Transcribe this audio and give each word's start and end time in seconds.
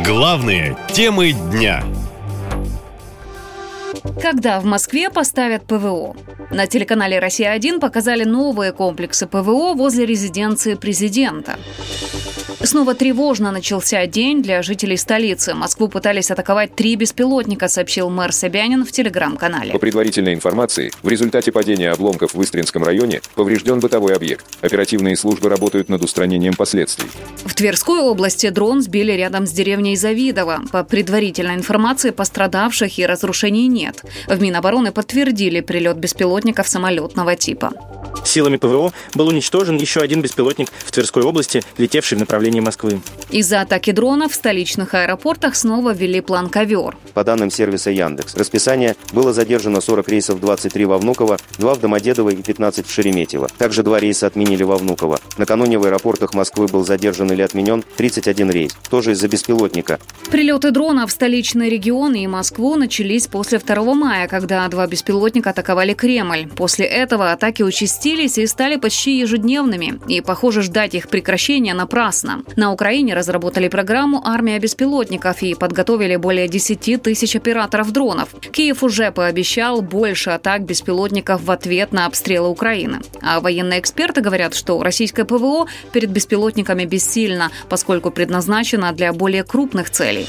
Главные 0.00 0.76
темы 0.92 1.32
дня. 1.32 1.84
Когда 4.20 4.58
в 4.58 4.64
Москве 4.64 5.08
поставят 5.08 5.66
ПВО? 5.66 6.16
На 6.50 6.66
телеканале 6.66 7.20
«Россия-1» 7.20 7.78
показали 7.78 8.24
новые 8.24 8.72
комплексы 8.72 9.28
ПВО 9.28 9.74
возле 9.74 10.04
резиденции 10.04 10.74
президента. 10.74 11.58
Снова 12.64 12.94
тревожно 12.94 13.52
начался 13.52 14.06
день 14.06 14.42
для 14.42 14.62
жителей 14.62 14.96
столицы. 14.96 15.54
Москву 15.54 15.88
пытались 15.88 16.30
атаковать 16.30 16.74
три 16.74 16.96
беспилотника, 16.96 17.68
сообщил 17.68 18.08
мэр 18.08 18.32
Собянин 18.32 18.86
в 18.86 18.92
телеграм-канале. 18.92 19.72
По 19.72 19.78
предварительной 19.78 20.32
информации, 20.32 20.90
в 21.02 21.08
результате 21.08 21.52
падения 21.52 21.90
обломков 21.90 22.32
в 22.34 22.42
Истринском 22.42 22.82
районе 22.82 23.20
поврежден 23.34 23.80
бытовой 23.80 24.14
объект. 24.14 24.46
Оперативные 24.62 25.16
службы 25.16 25.50
работают 25.50 25.90
над 25.90 26.02
устранением 26.02 26.54
последствий. 26.54 27.08
В 27.44 27.54
Тверской 27.54 28.00
области 28.00 28.48
дрон 28.48 28.80
сбили 28.80 29.12
рядом 29.12 29.46
с 29.46 29.50
деревней 29.50 29.96
Завидово. 29.96 30.62
По 30.72 30.84
предварительной 30.84 31.56
информации, 31.56 32.10
пострадавших 32.10 32.98
и 32.98 33.04
разрушений 33.04 33.66
нет. 33.66 34.02
В 34.26 34.40
Минобороны 34.40 34.90
подтвердили 34.90 35.60
прилет 35.60 35.98
беспилотников 35.98 36.66
самолетного 36.66 37.36
типа. 37.36 37.72
Силами 38.24 38.56
ПВО 38.56 38.92
был 39.14 39.28
уничтожен 39.28 39.76
еще 39.76 40.00
один 40.00 40.22
беспилотник 40.22 40.68
в 40.78 40.90
Тверской 40.92 41.22
области, 41.22 41.62
летевший 41.76 42.16
в 42.16 42.20
направлении 42.20 42.53
Москвы. 42.60 43.00
Из-за 43.30 43.62
атаки 43.62 43.90
дронов 43.90 44.32
в 44.32 44.34
столичных 44.34 44.94
аэропортах 44.94 45.56
снова 45.56 45.92
ввели 45.92 46.20
план 46.20 46.48
«Ковер». 46.48 46.96
По 47.14 47.24
данным 47.24 47.50
сервиса 47.50 47.90
Яндекс, 47.90 48.36
расписание 48.36 48.96
было 49.12 49.32
задержано 49.32 49.80
40 49.80 50.08
рейсов 50.08 50.40
23 50.40 50.84
во 50.84 50.98
Внуково, 50.98 51.38
2 51.58 51.74
в 51.74 51.80
Домодедово 51.80 52.30
и 52.30 52.36
15 52.36 52.86
в 52.86 52.90
Шереметьево. 52.92 53.48
Также 53.58 53.82
два 53.82 53.98
рейса 53.98 54.26
отменили 54.26 54.62
во 54.62 54.76
Внуково. 54.76 55.18
Накануне 55.36 55.78
в 55.78 55.84
аэропортах 55.84 56.34
Москвы 56.34 56.68
был 56.68 56.84
задержан 56.84 57.32
или 57.32 57.42
отменен 57.42 57.84
31 57.96 58.50
рейс, 58.50 58.76
тоже 58.88 59.12
из-за 59.12 59.26
беспилотника. 59.26 59.98
Прилеты 60.30 60.70
дронов 60.70 61.10
в 61.10 61.12
столичные 61.12 61.70
регионы 61.70 62.22
и 62.22 62.26
Москву 62.26 62.76
начались 62.76 63.26
после 63.26 63.58
2 63.58 63.94
мая, 63.94 64.28
когда 64.28 64.66
два 64.68 64.86
беспилотника 64.86 65.50
атаковали 65.50 65.94
Кремль. 65.94 66.48
После 66.54 66.86
этого 66.86 67.32
атаки 67.32 67.62
участились 67.62 68.38
и 68.38 68.46
стали 68.46 68.76
почти 68.76 69.18
ежедневными, 69.18 70.00
и, 70.06 70.20
похоже, 70.20 70.62
ждать 70.62 70.94
их 70.94 71.08
прекращения 71.08 71.74
напрасно. 71.74 72.43
На 72.56 72.72
Украине 72.72 73.14
разработали 73.14 73.68
программу 73.68 74.22
«Армия 74.24 74.58
беспилотников» 74.58 75.42
и 75.42 75.54
подготовили 75.54 76.16
более 76.16 76.48
10 76.48 77.02
тысяч 77.02 77.36
операторов 77.36 77.92
дронов. 77.92 78.28
Киев 78.52 78.82
уже 78.82 79.10
пообещал 79.10 79.82
больше 79.82 80.30
атак 80.30 80.62
беспилотников 80.64 81.42
в 81.42 81.50
ответ 81.50 81.92
на 81.92 82.06
обстрелы 82.06 82.48
Украины. 82.48 83.00
А 83.22 83.40
военные 83.40 83.80
эксперты 83.80 84.20
говорят, 84.20 84.54
что 84.54 84.82
российское 84.82 85.24
ПВО 85.24 85.66
перед 85.92 86.10
беспилотниками 86.10 86.84
бессильно, 86.84 87.50
поскольку 87.68 88.10
предназначено 88.10 88.92
для 88.92 89.12
более 89.12 89.44
крупных 89.44 89.90
целей. 89.90 90.26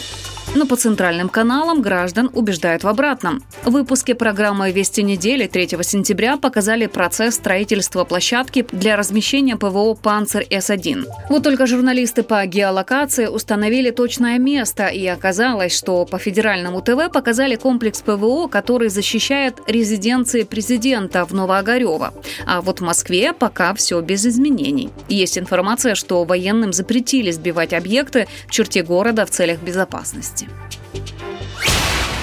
Но 0.56 0.66
по 0.66 0.78
центральным 0.78 1.28
каналам 1.28 1.82
граждан 1.82 2.30
убеждают 2.34 2.86
в 2.86 2.88
обратном. 2.88 3.44
В 3.66 3.72
выпуске 3.72 4.16
программы 4.16 4.72
«Вести 4.72 5.04
недели» 5.04 5.48
3 5.48 5.68
сентября 5.84 6.38
показали 6.38 6.86
процесс 6.86 7.36
строительства 7.36 8.06
площадки 8.06 8.66
для 8.72 8.96
размещения 8.96 9.58
ПВО 9.58 9.96
«Панцирь 9.96 10.48
С-1». 10.50 11.08
Вот 11.30 11.44
только 11.44 11.68
журналисты 11.68 12.24
по 12.24 12.46
геолокации 12.46 13.28
установили 13.28 13.92
точное 13.92 14.40
место, 14.40 14.88
и 14.88 15.06
оказалось, 15.08 15.76
что 15.78 16.06
по 16.06 16.18
федеральному 16.18 16.82
ТВ 16.82 17.12
показали 17.12 17.58
комплекс 17.58 18.02
ПВО, 18.02 18.48
который 18.48 18.88
защищает 18.88 19.56
резиденции 19.68 20.44
президента 20.44 21.26
в 21.26 21.34
Новоогарево. 21.34 22.14
А 22.46 22.62
вот 22.62 22.80
в 22.80 22.84
Москве 22.84 23.34
пока 23.34 23.74
все 23.74 24.00
без 24.00 24.26
изменений. 24.26 24.90
Есть 25.10 25.38
информация, 25.38 25.96
что 25.96 26.24
военным 26.24 26.72
запретили 26.72 27.32
сбивать 27.32 27.74
объекты 27.74 28.28
в 28.48 28.52
черте 28.52 28.84
города 28.84 29.26
в 29.26 29.32
целях 29.32 29.62
безопасности. 29.62 30.45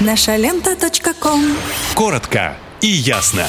Наша 0.01 0.37
лента. 0.37 0.77
Коротко 1.95 2.57
и 2.81 2.89
ясно. 2.89 3.47